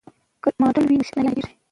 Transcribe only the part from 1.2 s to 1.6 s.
نه هېریږي.